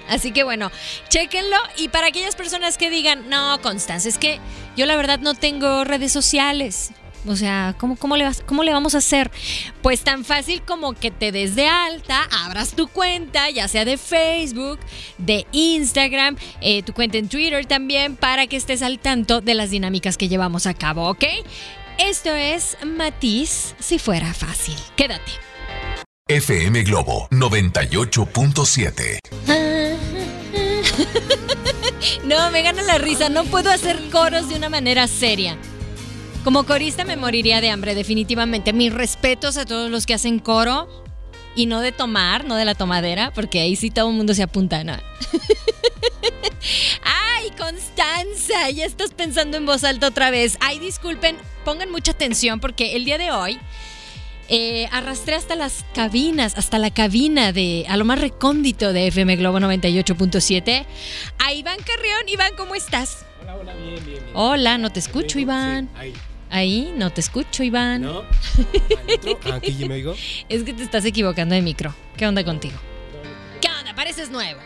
así 0.08 0.32
que 0.32 0.42
bueno, 0.42 0.72
chequenlo. 1.08 1.56
Y 1.76 1.88
para 1.88 2.08
aquellas 2.08 2.34
personas 2.34 2.76
que 2.76 2.90
digan, 2.90 3.28
no, 3.28 3.60
Constanza, 3.62 4.08
es 4.08 4.18
que 4.18 4.40
yo 4.76 4.84
la 4.84 4.96
verdad 4.96 5.20
no 5.20 5.34
tengo 5.34 5.84
redes 5.84 6.10
sociales. 6.10 6.90
O 7.26 7.36
sea, 7.36 7.74
¿cómo, 7.78 7.96
cómo, 7.96 8.16
le 8.16 8.28
¿cómo 8.46 8.62
le 8.62 8.72
vamos 8.72 8.94
a 8.94 8.98
hacer? 8.98 9.30
Pues 9.82 10.02
tan 10.02 10.24
fácil 10.24 10.62
como 10.62 10.94
que 10.94 11.10
te 11.10 11.30
des 11.30 11.54
de 11.54 11.66
alta, 11.66 12.28
abras 12.44 12.72
tu 12.72 12.88
cuenta, 12.88 13.50
ya 13.50 13.68
sea 13.68 13.84
de 13.84 13.96
Facebook, 13.96 14.78
de 15.18 15.46
Instagram, 15.52 16.36
eh, 16.60 16.82
tu 16.82 16.92
cuenta 16.94 17.18
en 17.18 17.28
Twitter 17.28 17.66
también, 17.66 18.16
para 18.16 18.46
que 18.46 18.56
estés 18.56 18.82
al 18.82 18.98
tanto 18.98 19.40
de 19.40 19.54
las 19.54 19.70
dinámicas 19.70 20.16
que 20.16 20.28
llevamos 20.28 20.66
a 20.66 20.74
cabo, 20.74 21.08
¿ok? 21.08 21.24
Esto 21.98 22.30
es 22.30 22.76
Matiz, 22.86 23.74
si 23.80 23.98
fuera 23.98 24.32
fácil. 24.32 24.76
Quédate. 24.94 25.32
FM 26.28 26.84
Globo 26.84 27.28
98.7. 27.30 29.18
No, 32.24 32.50
me 32.52 32.62
gana 32.62 32.82
la 32.82 32.98
risa. 32.98 33.28
No 33.28 33.42
puedo 33.44 33.70
hacer 33.70 33.98
coros 34.10 34.48
de 34.48 34.54
una 34.54 34.68
manera 34.68 35.08
seria. 35.08 35.58
Como 36.44 36.64
corista 36.64 37.04
me 37.04 37.16
moriría 37.16 37.60
de 37.60 37.70
hambre, 37.70 37.96
definitivamente. 37.96 38.72
Mis 38.72 38.92
respetos 38.92 39.56
a 39.56 39.64
todos 39.64 39.90
los 39.90 40.06
que 40.06 40.14
hacen 40.14 40.38
coro. 40.38 40.86
Y 41.56 41.66
no 41.66 41.80
de 41.80 41.90
tomar, 41.90 42.44
no 42.44 42.54
de 42.54 42.64
la 42.64 42.76
tomadera, 42.76 43.32
porque 43.32 43.60
ahí 43.60 43.74
sí 43.74 43.90
todo 43.90 44.10
el 44.10 44.16
mundo 44.16 44.32
se 44.34 44.44
apunta, 44.44 44.84
¿no? 44.84 44.92
¡Ay, 47.02 47.50
Constanza! 48.48 48.70
Ya 48.70 48.84
estás 48.84 49.10
pensando 49.10 49.56
en 49.56 49.66
voz 49.66 49.84
alta 49.84 50.08
otra 50.08 50.30
vez. 50.30 50.56
Ay, 50.60 50.78
disculpen, 50.78 51.36
pongan 51.64 51.90
mucha 51.90 52.12
atención 52.12 52.60
porque 52.60 52.96
el 52.96 53.04
día 53.04 53.18
de 53.18 53.30
hoy 53.30 53.58
eh, 54.48 54.88
arrastré 54.92 55.34
hasta 55.34 55.54
las 55.54 55.84
cabinas, 55.94 56.56
hasta 56.56 56.78
la 56.78 56.90
cabina 56.90 57.52
de, 57.52 57.84
a 57.88 57.96
lo 57.96 58.04
más 58.04 58.20
recóndito 58.20 58.92
de 58.92 59.08
FM 59.08 59.36
Globo 59.36 59.58
98.7, 59.58 60.86
a 61.38 61.52
Iván 61.52 61.78
Carrión. 61.78 62.28
Iván, 62.28 62.52
¿cómo 62.56 62.74
estás? 62.74 63.26
Hola, 63.42 63.56
hola, 63.56 63.74
bien, 63.74 63.94
bien. 63.94 64.04
bien. 64.04 64.24
Hola, 64.34 64.78
no 64.78 64.90
te 64.90 65.00
escucho, 65.00 65.38
Iván. 65.38 65.88
sí, 65.94 66.00
ahí. 66.00 66.14
Ahí, 66.50 66.94
no 66.96 67.10
te 67.10 67.20
escucho, 67.20 67.62
Iván. 67.62 68.02
¿No? 68.02 68.22
Aquí 69.52 69.72
me 69.86 69.96
oigo. 69.96 70.14
Es 70.48 70.62
que 70.62 70.72
te 70.72 70.82
estás 70.82 71.04
equivocando 71.04 71.54
de 71.54 71.60
micro. 71.60 71.94
¿Qué 72.16 72.26
onda 72.26 72.42
contigo? 72.42 72.78
¿Qué 73.60 73.68
onda? 73.68 73.94
Pareces 73.94 74.30
nuevo. 74.30 74.58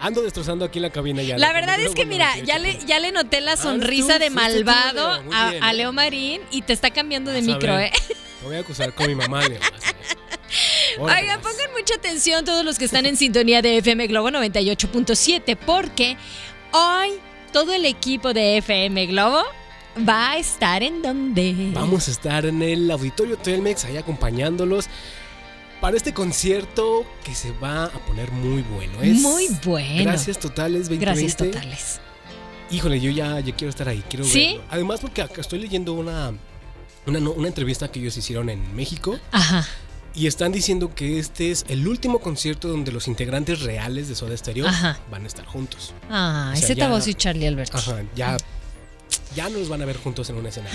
Ando 0.00 0.22
destrozando 0.22 0.64
aquí 0.64 0.80
la 0.80 0.90
cabina 0.90 1.22
ya. 1.22 1.36
La 1.38 1.52
verdad 1.52 1.78
es 1.80 1.94
que 1.94 2.06
mira, 2.06 2.36
ya 2.38 2.58
le, 2.58 2.78
ya 2.86 2.98
le 2.98 3.12
noté 3.12 3.40
la 3.40 3.52
Ah, 3.52 3.56
sonrisa 3.56 4.14
tú, 4.14 4.20
de 4.20 4.30
malvado 4.30 5.06
a, 5.32 5.50
bien, 5.50 5.62
a 5.62 5.70
¿eh? 5.70 5.74
Leo 5.74 5.92
Marín 5.92 6.40
y 6.50 6.62
te 6.62 6.72
está 6.72 6.90
cambiando 6.90 7.30
de 7.30 7.42
micro, 7.42 7.76
ver. 7.76 7.86
¿eh? 7.86 7.92
Te 8.40 8.46
voy 8.46 8.56
a 8.56 8.60
acusar 8.60 8.94
con 8.94 9.06
mi 9.08 9.14
mamá. 9.14 9.46
Leo, 9.46 9.58
Oigan, 10.98 11.40
pongan 11.40 11.72
mucha 11.78 11.94
atención 11.94 12.44
todos 12.44 12.64
los 12.64 12.78
que 12.78 12.84
están 12.86 13.06
en 13.06 13.16
sintonía 13.16 13.62
de 13.62 13.78
FM 13.78 14.06
Globo 14.08 14.30
98.7 14.30 15.56
porque 15.64 16.16
hoy 16.72 17.10
todo 17.52 17.72
el 17.72 17.84
equipo 17.84 18.32
de 18.32 18.56
FM 18.58 19.06
Globo 19.06 19.42
va 20.08 20.32
a 20.32 20.38
estar 20.38 20.82
en 20.82 21.02
donde. 21.02 21.54
Vamos 21.72 22.08
a 22.08 22.10
estar 22.10 22.46
en 22.46 22.62
el 22.62 22.90
Auditorio 22.90 23.36
Telmex 23.36 23.84
ahí 23.84 23.96
acompañándolos 23.96 24.86
para 25.80 25.96
este 25.96 26.12
concierto 26.12 27.06
que 27.24 27.34
se 27.34 27.52
va 27.52 27.84
a 27.84 28.06
poner 28.06 28.30
muy 28.32 28.62
bueno. 28.62 29.00
Es 29.02 29.20
Muy 29.20 29.48
bueno. 29.64 30.04
Gracias 30.04 30.38
totales 30.38 30.88
2020. 30.88 31.04
Gracias 31.04 31.36
totales. 31.36 32.00
Híjole, 32.70 33.00
yo 33.00 33.10
ya, 33.10 33.40
ya 33.40 33.54
quiero 33.54 33.70
estar 33.70 33.88
ahí, 33.88 34.02
quiero 34.08 34.24
¿Sí? 34.24 34.46
verlo. 34.52 34.62
Además 34.70 35.00
porque 35.00 35.22
acá 35.22 35.40
estoy 35.40 35.58
leyendo 35.58 35.92
una, 35.94 36.32
una, 37.06 37.48
entrevista 37.48 37.88
que 37.90 37.98
ellos 37.98 38.16
hicieron 38.16 38.48
en 38.48 38.76
México 38.76 39.18
Ajá. 39.32 39.66
y 40.14 40.28
están 40.28 40.52
diciendo 40.52 40.94
que 40.94 41.18
este 41.18 41.50
es 41.50 41.64
el 41.68 41.88
último 41.88 42.20
concierto 42.20 42.68
donde 42.68 42.92
los 42.92 43.08
integrantes 43.08 43.62
reales 43.62 44.08
de 44.08 44.14
Soda 44.14 44.36
Stereo 44.36 44.68
Ajá. 44.68 45.00
van 45.10 45.24
a 45.24 45.26
estar 45.26 45.44
juntos. 45.46 45.94
Ah, 46.08 46.50
O 46.52 46.56
sea, 46.56 46.64
ese 46.64 46.76
Tabos 46.76 47.08
y 47.08 47.14
Charlie 47.14 47.46
Alberti. 47.48 47.76
Ajá, 47.76 48.02
ya, 48.14 48.36
ya 49.34 49.48
no 49.48 49.58
los 49.58 49.68
van 49.68 49.82
a 49.82 49.84
ver 49.86 49.96
juntos 49.96 50.30
en 50.30 50.36
una 50.36 50.50
escena. 50.50 50.70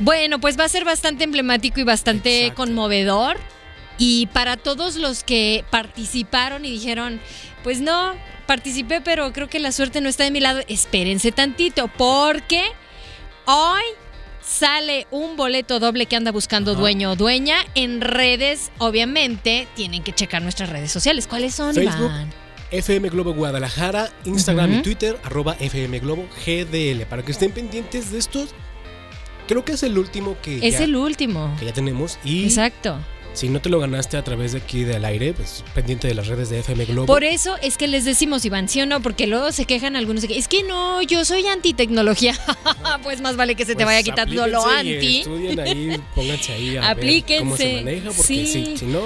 Bueno, 0.00 0.40
pues 0.40 0.58
va 0.58 0.64
a 0.64 0.68
ser 0.68 0.84
bastante 0.84 1.24
emblemático 1.24 1.78
y 1.78 1.84
bastante 1.84 2.40
Exacto. 2.46 2.62
conmovedor. 2.64 3.36
Y 4.02 4.28
para 4.28 4.56
todos 4.56 4.96
los 4.96 5.22
que 5.24 5.62
participaron 5.70 6.64
y 6.64 6.70
dijeron, 6.70 7.20
pues 7.62 7.82
no, 7.82 8.14
participé, 8.46 9.02
pero 9.02 9.30
creo 9.34 9.50
que 9.50 9.58
la 9.58 9.72
suerte 9.72 10.00
no 10.00 10.08
está 10.08 10.24
de 10.24 10.30
mi 10.30 10.40
lado, 10.40 10.60
espérense 10.68 11.32
tantito, 11.32 11.88
porque 11.98 12.62
hoy 13.44 13.82
sale 14.40 15.06
un 15.10 15.36
boleto 15.36 15.78
doble 15.80 16.06
que 16.06 16.16
anda 16.16 16.32
buscando 16.32 16.72
Ajá. 16.72 16.80
dueño 16.80 17.10
o 17.10 17.16
dueña 17.16 17.58
en 17.74 18.00
redes. 18.00 18.72
Obviamente 18.78 19.68
tienen 19.76 20.02
que 20.02 20.14
checar 20.14 20.40
nuestras 20.40 20.70
redes 20.70 20.90
sociales. 20.90 21.26
¿Cuáles 21.26 21.54
son, 21.54 21.74
Facebook, 21.74 22.06
Iván? 22.06 22.32
FM 22.70 23.10
Globo 23.10 23.34
Guadalajara, 23.34 24.10
Instagram 24.24 24.78
y 24.78 24.82
Twitter, 24.82 25.18
arroba 25.24 25.56
FM 25.60 25.98
Globo 25.98 26.26
GDL, 26.46 27.04
para 27.04 27.22
que 27.22 27.32
estén 27.32 27.52
pendientes 27.52 28.12
de 28.12 28.18
estos. 28.18 28.54
Creo 29.46 29.62
que 29.62 29.72
es 29.72 29.82
el 29.82 29.98
último 29.98 30.38
que, 30.40 30.66
Es 30.66 30.78
ya, 30.78 30.84
el 30.84 30.96
último. 30.96 31.54
que 31.58 31.66
ya 31.66 31.74
tenemos. 31.74 32.18
Y 32.24 32.44
Exacto. 32.44 32.96
Si 33.32 33.48
no 33.48 33.60
te 33.60 33.68
lo 33.68 33.78
ganaste 33.80 34.16
a 34.16 34.24
través 34.24 34.52
de 34.52 34.58
aquí 34.58 34.84
del 34.84 35.04
aire, 35.04 35.32
pues 35.32 35.64
pendiente 35.74 36.08
de 36.08 36.14
las 36.14 36.26
redes 36.26 36.50
de 36.50 36.60
FM 36.60 36.84
Globo. 36.86 37.06
Por 37.06 37.24
eso 37.24 37.56
es 37.62 37.76
que 37.76 37.88
les 37.88 38.04
decimos, 38.04 38.44
Iván, 38.44 38.68
¿sí 38.68 38.80
o 38.80 38.86
no? 38.86 39.00
Porque 39.00 39.26
luego 39.26 39.52
se 39.52 39.64
quejan 39.64 39.96
algunos 39.96 40.22
de 40.22 40.28
que 40.28 40.38
es 40.38 40.48
que 40.48 40.62
no, 40.62 41.02
yo 41.02 41.24
soy 41.24 41.46
antitecnología. 41.46 42.34
pues 43.02 43.20
más 43.20 43.36
vale 43.36 43.54
que 43.54 43.64
se 43.64 43.72
te 43.72 43.84
Pues 43.84 43.86
vaya 43.86 44.02
quitando 44.02 44.46
lo 44.46 44.64
aplíquense 44.66 44.84
y 44.84 44.96
anti. 44.96 45.18
Estudien 45.20 45.60
ahí, 45.60 46.00
pónganse 46.14 46.52
ahí 46.52 46.76
a 46.76 46.80
ver 46.80 46.90
Aplíquense, 46.90 47.44
cómo 47.44 47.56
se 47.56 47.74
maneja, 47.76 48.06
porque 48.06 48.22
sí. 48.22 48.46
sí, 48.46 48.76
si 48.76 48.86
no, 48.86 49.00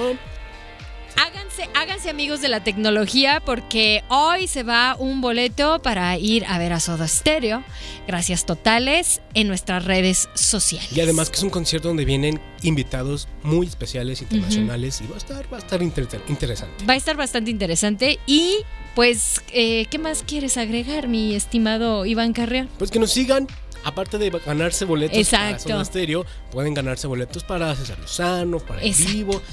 Háganse, 1.17 1.69
háganse 1.73 2.09
amigos 2.09 2.41
de 2.41 2.49
la 2.49 2.63
tecnología 2.63 3.41
porque 3.45 4.03
hoy 4.09 4.47
se 4.47 4.63
va 4.63 4.95
un 4.99 5.21
boleto 5.21 5.81
para 5.81 6.17
ir 6.17 6.43
a 6.45 6.57
ver 6.59 6.73
a 6.73 6.79
Soda 6.79 7.07
Stereo. 7.07 7.63
Gracias 8.07 8.45
totales 8.45 9.21
en 9.33 9.47
nuestras 9.47 9.85
redes 9.85 10.27
sociales. 10.35 10.91
y 10.95 10.99
además 11.01 11.29
que 11.29 11.37
es 11.37 11.43
un 11.43 11.49
concierto 11.49 11.87
donde 11.87 12.03
vienen 12.05 12.41
invitados 12.63 13.27
muy 13.43 13.65
especiales, 13.67 14.21
internacionales, 14.21 15.01
y 15.01 15.07
va 15.07 15.15
a 15.15 15.17
estar, 15.17 15.51
va 15.53 15.57
a 15.57 15.59
estar 15.61 15.81
inter- 15.81 16.07
interesante. 16.27 16.85
Va 16.85 16.93
a 16.93 16.97
estar 16.97 17.15
bastante 17.15 17.49
interesante 17.49 18.19
y 18.27 18.57
pues, 18.93 19.41
eh, 19.53 19.85
¿qué 19.89 19.97
más 19.97 20.23
quieres 20.23 20.57
agregar, 20.57 21.07
mi 21.07 21.33
estimado 21.35 22.05
Iván 22.05 22.33
Carrión? 22.33 22.69
Pues 22.77 22.91
que 22.91 22.99
nos 22.99 23.11
sigan. 23.11 23.47
Aparte 23.83 24.17
de 24.17 24.31
ganarse 24.31 24.83
boletos 24.83 25.29
para. 25.29 25.59
Soda 25.59 25.85
Stereo, 25.85 26.25
pueden 26.51 26.73
ganarse 26.73 27.05
boletos 27.05 27.43
para 27.43 27.75
César 27.75 27.99
Lozano, 27.99 28.57
para 28.57 28.81
El. 28.81 28.95
Vivo, 28.95 29.43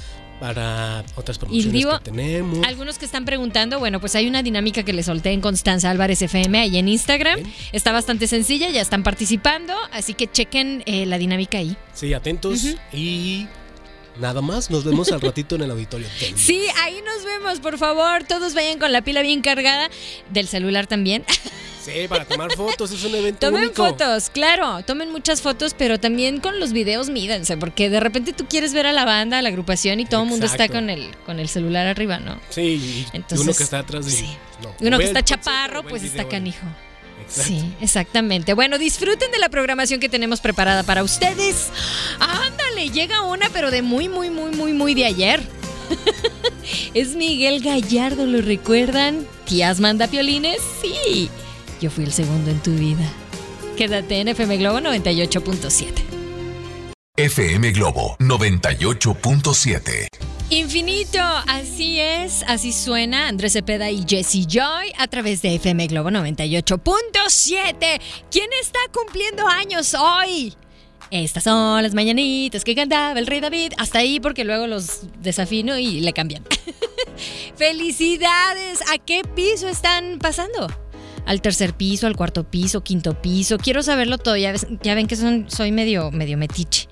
para 0.42 1.04
otras 1.14 1.38
promociones 1.38 1.86
que 1.86 2.10
tenemos. 2.10 2.66
Algunos 2.66 2.98
que 2.98 3.04
están 3.04 3.24
preguntando, 3.24 3.78
bueno, 3.78 4.00
pues 4.00 4.16
hay 4.16 4.26
una 4.26 4.42
dinámica 4.42 4.82
que 4.82 4.92
le 4.92 5.04
solté 5.04 5.30
en 5.30 5.40
Constanza 5.40 5.88
Álvarez 5.88 6.20
FM 6.20 6.58
ahí 6.58 6.78
en 6.78 6.88
Instagram. 6.88 7.36
Bien. 7.36 7.54
Está 7.70 7.92
bastante 7.92 8.26
sencilla, 8.26 8.68
ya 8.70 8.80
están 8.80 9.04
participando, 9.04 9.72
así 9.92 10.14
que 10.14 10.26
chequen 10.26 10.82
eh, 10.86 11.06
la 11.06 11.18
dinámica 11.18 11.58
ahí. 11.58 11.76
Sí, 11.94 12.12
atentos 12.12 12.74
y 12.92 13.46
nada 14.18 14.40
más. 14.40 14.68
Nos 14.68 14.82
vemos 14.82 15.12
al 15.12 15.20
ratito 15.20 15.54
en 15.54 15.62
el 15.62 15.70
auditorio. 15.70 16.08
Sí, 16.34 16.64
ahí 16.82 17.00
nos 17.04 17.24
vemos, 17.24 17.60
por 17.60 17.78
favor. 17.78 18.24
Todos 18.24 18.54
vayan 18.54 18.80
con 18.80 18.90
la 18.90 19.02
pila 19.02 19.22
bien 19.22 19.42
cargada, 19.42 19.90
del 20.32 20.48
celular 20.48 20.88
también. 20.88 21.24
Sí, 21.84 22.06
para 22.08 22.24
tomar 22.24 22.52
fotos, 22.54 22.92
es 22.92 23.02
un 23.04 23.14
evento 23.14 23.48
Tomen 23.48 23.64
único. 23.64 23.84
fotos, 23.84 24.30
claro, 24.30 24.84
tomen 24.84 25.10
muchas 25.10 25.42
fotos, 25.42 25.74
pero 25.76 25.98
también 25.98 26.38
con 26.38 26.60
los 26.60 26.72
videos 26.72 27.10
mídense, 27.10 27.56
porque 27.56 27.90
de 27.90 27.98
repente 27.98 28.32
tú 28.32 28.46
quieres 28.46 28.72
ver 28.72 28.86
a 28.86 28.92
la 28.92 29.04
banda, 29.04 29.38
a 29.38 29.42
la 29.42 29.48
agrupación 29.48 29.98
y 29.98 30.06
todo 30.06 30.22
el 30.22 30.28
mundo 30.28 30.46
está 30.46 30.68
con 30.68 30.90
el, 30.90 31.16
con 31.26 31.40
el 31.40 31.48
celular 31.48 31.88
arriba, 31.88 32.18
¿no? 32.18 32.40
Sí, 32.50 32.60
y 32.62 33.06
Entonces, 33.12 33.40
uno 33.40 33.52
que 33.56 33.64
está 33.64 33.80
atrás 33.80 34.04
de 34.06 34.12
sí. 34.12 34.28
no, 34.62 34.74
uno 34.80 34.98
que 34.98 35.04
está 35.04 35.22
chaparro, 35.22 35.82
pues 35.82 36.04
está 36.04 36.28
canijo. 36.28 36.66
Exacto. 37.22 37.50
Sí, 37.50 37.74
exactamente. 37.80 38.54
Bueno, 38.54 38.78
disfruten 38.78 39.30
de 39.30 39.38
la 39.38 39.48
programación 39.48 40.00
que 40.00 40.08
tenemos 40.08 40.40
preparada 40.40 40.82
para 40.82 41.02
ustedes. 41.02 41.68
Ándale, 42.18 42.90
llega 42.90 43.22
una, 43.22 43.48
pero 43.50 43.70
de 43.70 43.82
muy, 43.82 44.08
muy, 44.08 44.30
muy, 44.30 44.50
muy, 44.52 44.72
muy 44.72 44.94
de 44.94 45.06
ayer. 45.06 45.42
es 46.94 47.14
Miguel 47.16 47.62
Gallardo, 47.62 48.26
¿lo 48.26 48.40
recuerdan? 48.40 49.26
¿Tías 49.46 49.80
manda 49.80 50.08
piolines? 50.08 50.58
Sí. 50.80 51.30
Yo 51.82 51.90
fui 51.90 52.04
el 52.04 52.12
segundo 52.12 52.48
en 52.48 52.60
tu 52.60 52.70
vida. 52.76 53.02
Quédate 53.76 54.20
en 54.20 54.28
FM 54.28 54.56
Globo 54.58 54.78
98.7. 54.78 55.86
FM 57.16 57.72
Globo 57.72 58.16
98.7. 58.20 60.06
Infinito, 60.50 61.18
así 61.48 61.98
es, 61.98 62.44
así 62.46 62.72
suena 62.72 63.26
Andrés 63.26 63.54
Cepeda 63.54 63.90
y 63.90 64.04
Jesse 64.08 64.46
Joy 64.46 64.92
a 64.96 65.08
través 65.08 65.42
de 65.42 65.56
FM 65.56 65.88
Globo 65.88 66.10
98.7. 66.10 68.00
¿Quién 68.30 68.50
está 68.60 68.78
cumpliendo 68.92 69.48
años 69.48 69.94
hoy? 69.94 70.54
Estas 71.10 71.42
son 71.42 71.82
las 71.82 71.94
mañanitas 71.94 72.62
que 72.62 72.76
cantaba 72.76 73.18
el 73.18 73.26
rey 73.26 73.40
David. 73.40 73.72
Hasta 73.76 73.98
ahí 73.98 74.20
porque 74.20 74.44
luego 74.44 74.68
los 74.68 75.00
desafino 75.20 75.76
y 75.76 76.00
le 76.00 76.12
cambian. 76.12 76.44
¡Felicidades! 77.56 78.82
¿A 78.88 78.98
qué 78.98 79.22
piso 79.34 79.68
están 79.68 80.20
pasando? 80.20 80.68
¿Al 81.26 81.40
tercer 81.40 81.74
piso, 81.74 82.06
al 82.06 82.16
cuarto 82.16 82.44
piso, 82.44 82.82
quinto 82.82 83.20
piso? 83.20 83.58
Quiero 83.58 83.82
saberlo 83.82 84.18
todo. 84.18 84.36
Ya, 84.36 84.54
ven 84.94 85.06
que 85.06 85.16
son, 85.16 85.46
soy 85.48 85.70
medio, 85.70 86.10
metiche 86.10 86.88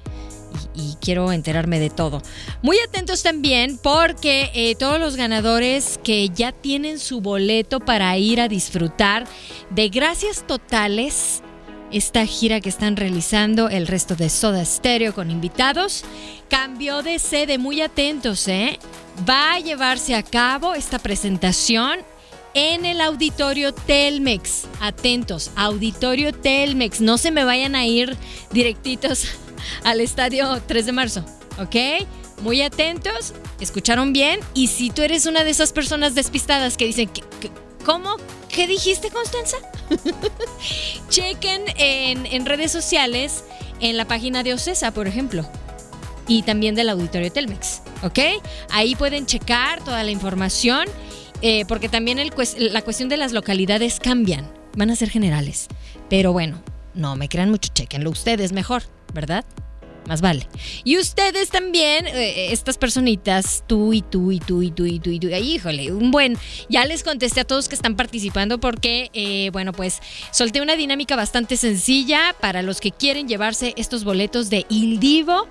y, 0.75 0.81
y 0.81 0.97
quiero 1.01 1.33
enterarme 1.33 1.81
de 1.81 1.91
todo. 1.91 2.23
Muy 2.63 2.79
atentos 2.79 3.23
también 3.23 3.79
porque 3.83 4.51
eh, 4.55 4.75
todos 4.77 5.01
los 5.01 5.17
ganadores 5.17 5.99
que 6.05 6.29
ya 6.29 6.53
tienen 6.53 6.99
su 6.99 7.21
boleto 7.21 7.81
para 7.81 8.17
ir 8.19 8.41
a 8.41 8.49
disfrutar 8.49 9.27
de 9.71 9.89
Gracias 9.89 10.47
Totales, 10.47 11.43
esta 11.91 12.25
gira 12.25 12.61
que 12.61 12.69
están 12.69 12.97
realizando 12.97 13.69
el 13.69 13.89
resto 13.89 14.15
de 14.15 14.29
Soda 14.29 14.65
Stereo 14.65 15.13
con 15.13 15.31
invitados, 15.31 16.05
cambió 16.49 17.03
de 17.03 17.19
sede. 17.19 17.59
Muy 17.59 17.81
atentos, 17.81 18.47
¿eh? 18.47 18.79
Va 19.29 19.55
a 19.55 19.59
llevarse 19.59 20.15
a 20.15 20.23
cabo 20.23 20.75
esta 20.75 21.01
presentación 21.01 21.99
en 22.54 22.85
el 22.85 23.00
auditorio 23.00 23.73
Telmex. 23.73 24.64
Atentos, 24.80 25.50
auditorio 25.57 26.33
Telmex. 26.33 27.00
No 27.00 27.19
se 27.19 27.30
me 27.30 27.45
vayan 27.45 27.75
a 27.75 27.87
ir 27.87 28.16
directitos 28.52 29.25
al 29.85 30.00
estadio 30.00 30.61
3 30.66 30.87
de 30.87 30.92
marzo, 30.92 31.25
¿ok? 31.59 32.07
Muy 32.42 32.62
atentos, 32.62 33.35
escucharon 33.61 34.12
bien. 34.12 34.40
Y 34.54 34.69
si 34.69 34.90
tú 34.90 35.02
eres 35.02 35.26
una 35.26 35.45
de 35.45 35.50
esas 35.50 35.73
personas 35.73 36.14
despistadas 36.14 36.76
que 36.76 36.87
dicen, 36.87 37.09
"¿Qué- 37.11 37.50
¿cómo? 37.85 38.16
¿Qué 38.49 38.66
dijiste, 38.66 39.11
Constanza? 39.11 39.57
Chequen 41.09 41.62
en, 41.76 42.26
en 42.26 42.47
redes 42.47 42.73
sociales, 42.73 43.45
en 43.80 43.97
la 43.97 44.07
página 44.07 44.42
de 44.42 44.54
Ocesa, 44.54 44.92
por 44.92 45.07
ejemplo 45.07 45.47
y 46.28 46.42
también 46.42 46.76
del 46.76 46.88
auditorio 46.90 47.33
Telmex, 47.33 47.83
¿ok? 48.04 48.19
Ahí 48.71 48.95
pueden 48.95 49.26
checar 49.26 49.83
toda 49.83 50.04
la 50.04 50.12
información, 50.12 50.85
eh, 51.43 51.65
porque 51.67 51.89
también 51.89 52.19
el 52.19 52.33
la 52.59 52.83
cuestión 52.83 53.09
de 53.09 53.17
las 53.17 53.33
localidades 53.33 54.01
cambian, 54.01 54.51
van 54.77 54.91
a 54.91 54.97
ser 54.97 55.11
generales. 55.11 55.69
Pero 56.09 56.33
bueno, 56.33 56.63
no 56.95 57.17
me 57.17 57.29
crean 57.29 57.51
mucho, 57.51 57.71
chequenlo 57.73 58.11
ustedes 58.11 58.53
mejor, 58.53 58.83
¿verdad? 59.13 59.45
Más 60.07 60.23
vale. 60.23 60.49
Y 60.83 60.99
ustedes 60.99 61.51
también, 61.51 62.07
eh, 62.07 62.53
estas 62.53 62.79
personitas, 62.79 63.65
tú 63.67 63.93
y 63.93 64.03
tú 64.03 64.33
y 64.33 64.41
tú 64.41 64.63
y 64.63 64.71
tú 64.71 64.87
y 64.87 64.99
tú 64.99 65.11
y 65.11 65.21
tú, 65.21 65.29
ay, 65.33 65.55
híjole, 65.55 65.93
un 65.93 66.11
buen. 66.11 66.37
Ya 66.69 66.85
les 66.87 67.05
contesté 67.05 67.41
a 67.41 67.45
todos 67.45 67.69
que 67.69 67.75
están 67.75 67.97
participando 67.97 68.59
porque, 68.59 69.11
eh, 69.13 69.51
bueno, 69.53 69.73
pues 69.73 70.01
solté 70.33 70.63
una 70.63 70.75
dinámica 70.75 71.17
bastante 71.17 71.57
sencilla 71.57 72.35
para 72.41 72.63
los 72.63 72.81
que 72.81 72.91
quieren 72.91 73.29
llevarse 73.29 73.75
estos 73.77 74.05
boletos 74.05 74.51
de 74.51 74.67
Il 74.69 74.99
Divo 75.01 75.47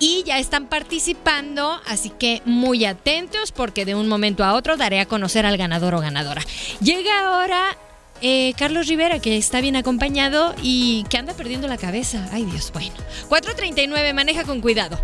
y 0.00 0.24
ya 0.24 0.40
están 0.40 0.66
participando, 0.66 1.80
así 1.86 2.10
que 2.10 2.42
muy 2.44 2.84
atentos 2.84 3.52
porque 3.52 3.84
de 3.84 3.94
un 3.94 4.08
momento 4.08 4.42
a 4.42 4.54
otro 4.54 4.76
daré 4.76 4.98
a 4.98 5.06
conocer 5.06 5.46
al 5.46 5.56
ganador 5.56 5.94
o 5.94 6.00
ganadora. 6.00 6.42
Llega 6.80 7.28
ahora 7.28 7.78
eh, 8.22 8.54
Carlos 8.58 8.88
Rivera, 8.88 9.20
que 9.20 9.36
está 9.36 9.60
bien 9.60 9.76
acompañado 9.76 10.56
y 10.62 11.04
que 11.08 11.18
anda 11.18 11.34
perdiendo 11.34 11.68
la 11.68 11.76
cabeza. 11.76 12.28
Ay 12.32 12.46
Dios, 12.46 12.72
bueno. 12.72 12.94
439, 13.28 14.12
maneja 14.14 14.42
con 14.44 14.60
cuidado. 14.60 14.98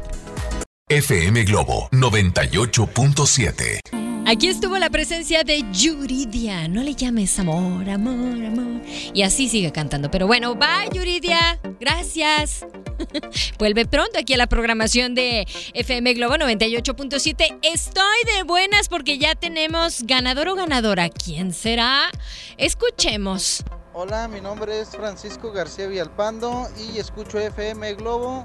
FM 0.88 1.44
Globo 1.44 1.88
98.7. 1.92 4.05
Aquí 4.28 4.48
estuvo 4.48 4.76
la 4.76 4.90
presencia 4.90 5.44
de 5.44 5.62
Yuridia. 5.70 6.66
No 6.66 6.82
le 6.82 6.96
llames 6.96 7.38
amor, 7.38 7.88
amor, 7.88 8.44
amor. 8.44 8.82
Y 9.14 9.22
así 9.22 9.48
sigue 9.48 9.70
cantando. 9.70 10.10
Pero 10.10 10.26
bueno, 10.26 10.56
bye 10.56 10.88
Yuridia. 10.92 11.60
Gracias. 11.78 12.66
Vuelve 13.60 13.86
pronto 13.86 14.18
aquí 14.18 14.34
a 14.34 14.36
la 14.36 14.48
programación 14.48 15.14
de 15.14 15.46
FM 15.74 16.14
Globo 16.14 16.34
98.7. 16.34 17.60
Estoy 17.62 18.16
de 18.34 18.42
buenas 18.42 18.88
porque 18.88 19.16
ya 19.16 19.36
tenemos 19.36 20.02
ganador 20.02 20.48
o 20.48 20.56
ganadora. 20.56 21.08
¿Quién 21.08 21.52
será? 21.52 22.10
Escuchemos. 22.56 23.62
Hola, 23.92 24.26
mi 24.26 24.40
nombre 24.40 24.80
es 24.80 24.88
Francisco 24.88 25.52
García 25.52 25.86
Villalpando 25.86 26.66
y 26.76 26.98
escucho 26.98 27.38
FM 27.38 27.94
Globo 27.94 28.44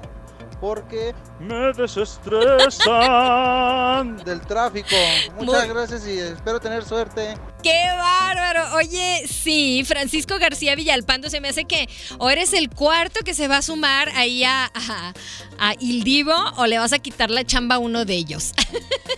porque 0.62 1.12
Me 1.40 1.72
desestresan. 1.72 4.16
del 4.24 4.40
tráfico. 4.42 4.94
Muchas 5.34 5.66
Muy- 5.66 5.74
gracias 5.74 6.06
y 6.06 6.20
espero 6.20 6.60
tener 6.60 6.84
suerte. 6.84 7.34
¡Qué 7.64 7.84
bárbaro! 7.96 8.76
Oye, 8.76 9.24
sí, 9.26 9.82
Francisco 9.84 10.38
García 10.38 10.76
Villalpando, 10.76 11.28
se 11.30 11.40
me 11.40 11.48
hace 11.48 11.64
que 11.64 11.88
o 12.18 12.30
eres 12.30 12.52
el 12.52 12.70
cuarto 12.70 13.24
que 13.24 13.34
se 13.34 13.48
va 13.48 13.56
a 13.56 13.62
sumar 13.62 14.08
ahí 14.10 14.44
a, 14.44 14.66
a, 14.66 15.12
a 15.62 15.76
Il 15.78 16.02
Divo 16.02 16.34
o 16.56 16.66
le 16.66 16.76
vas 16.78 16.92
a 16.92 16.98
quitar 16.98 17.30
la 17.30 17.44
chamba 17.44 17.76
a 17.76 17.78
uno 17.78 18.04
de 18.04 18.14
ellos. 18.14 18.52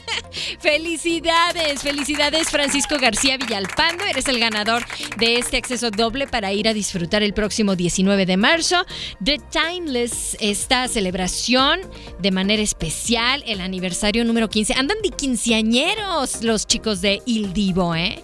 felicidades, 0.60 1.80
felicidades 1.80 2.50
Francisco 2.50 2.96
García 3.00 3.38
Villalpando, 3.38 4.04
eres 4.04 4.28
el 4.28 4.38
ganador 4.38 4.84
de 5.16 5.36
este 5.36 5.56
acceso 5.56 5.90
doble 5.90 6.26
para 6.26 6.52
ir 6.52 6.68
a 6.68 6.74
disfrutar 6.74 7.22
el 7.22 7.32
próximo 7.32 7.76
19 7.76 8.26
de 8.26 8.36
marzo 8.36 8.84
The 9.24 9.38
Timeless, 9.50 10.36
esta 10.38 10.86
celebración 10.88 11.80
de 12.18 12.30
manera 12.30 12.62
especial, 12.62 13.42
el 13.46 13.62
aniversario 13.62 14.22
número 14.26 14.50
15. 14.50 14.74
Andan 14.74 14.98
de 15.02 15.10
quinceañeros 15.10 16.44
los 16.44 16.66
chicos 16.66 17.00
de 17.00 17.22
Il 17.24 17.54
Divo, 17.54 17.94
¿eh? 17.94 18.22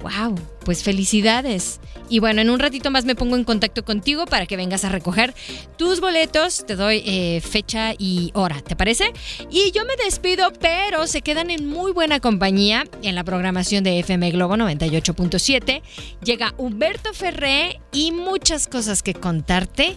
Wow, 0.00 0.36
pues 0.64 0.82
felicidades. 0.82 1.80
Y 2.08 2.18
bueno, 2.18 2.42
en 2.42 2.50
un 2.50 2.58
ratito 2.58 2.90
más 2.90 3.04
me 3.04 3.14
pongo 3.14 3.36
en 3.36 3.44
contacto 3.44 3.84
contigo 3.84 4.26
para 4.26 4.46
que 4.46 4.56
vengas 4.56 4.84
a 4.84 4.90
recoger 4.90 5.34
tus 5.78 6.00
boletos. 6.00 6.66
Te 6.66 6.76
doy 6.76 7.02
eh, 7.06 7.40
fecha 7.40 7.94
y 7.96 8.30
hora, 8.34 8.60
¿te 8.60 8.76
parece? 8.76 9.12
Y 9.50 9.70
yo 9.72 9.84
me 9.84 9.96
despido, 9.96 10.52
pero 10.60 11.06
se 11.06 11.22
quedan 11.22 11.50
en 11.50 11.66
muy 11.66 11.92
buena 11.92 12.20
compañía 12.20 12.84
en 13.02 13.14
la 13.14 13.24
programación 13.24 13.82
de 13.84 13.98
FM 14.00 14.30
Globo 14.30 14.56
98.7. 14.56 15.82
Llega 16.22 16.54
Humberto 16.58 17.14
Ferré 17.14 17.80
y 17.92 18.12
muchas 18.12 18.66
cosas 18.66 19.02
que 19.02 19.14
contarte 19.14 19.96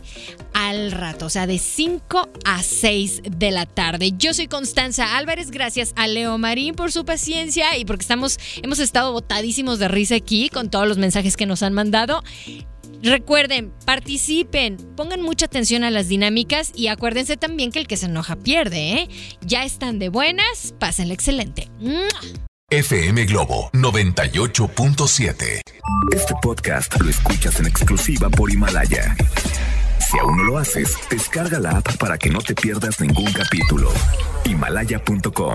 al 0.53 0.91
rato, 0.91 1.25
o 1.25 1.29
sea, 1.29 1.47
de 1.47 1.57
5 1.57 2.29
a 2.45 2.63
6 2.63 3.23
de 3.29 3.51
la 3.51 3.65
tarde. 3.65 4.13
Yo 4.17 4.33
soy 4.33 4.47
Constanza 4.47 5.17
Álvarez, 5.17 5.51
gracias 5.51 5.93
a 5.97 6.07
Leo 6.07 6.37
Marín 6.37 6.75
por 6.75 6.91
su 6.91 7.03
paciencia 7.03 7.77
y 7.77 7.83
porque 7.83 8.03
estamos, 8.03 8.39
hemos 8.63 8.79
estado 8.79 9.11
botadísimos 9.11 9.79
de 9.79 9.89
risa 9.89 10.15
aquí 10.15 10.49
con 10.55 10.69
todos 10.69 10.87
los 10.87 10.97
mensajes 10.97 11.35
que 11.35 11.45
nos 11.45 11.61
han 11.63 11.73
mandado. 11.73 12.23
Recuerden, 13.03 13.73
participen, 13.85 14.77
pongan 14.95 15.21
mucha 15.21 15.47
atención 15.47 15.83
a 15.83 15.91
las 15.91 16.07
dinámicas 16.07 16.71
y 16.73 16.87
acuérdense 16.87 17.35
también 17.35 17.71
que 17.71 17.79
el 17.79 17.87
que 17.87 17.97
se 17.97 18.05
enoja 18.05 18.37
pierde, 18.37 18.93
¿eh? 18.93 19.09
Ya 19.41 19.65
están 19.65 19.99
de 19.99 20.07
buenas, 20.07 20.73
pásenla 20.79 21.13
excelente. 21.13 21.69
¡Mua! 21.77 22.07
FM 22.71 23.25
Globo 23.25 23.69
98.7. 23.73 25.59
Este 26.13 26.33
podcast 26.41 26.99
lo 26.99 27.09
escuchas 27.09 27.59
en 27.59 27.67
exclusiva 27.67 28.29
por 28.29 28.49
Himalaya. 28.49 29.15
Si 29.99 30.17
aún 30.17 30.37
no 30.37 30.43
lo 30.45 30.57
haces, 30.57 30.95
descarga 31.11 31.59
la 31.59 31.77
app 31.77 31.97
para 31.97 32.17
que 32.17 32.29
no 32.29 32.39
te 32.39 32.55
pierdas 32.55 33.01
ningún 33.01 33.31
capítulo. 33.33 33.91
Himalaya.com 34.45 35.53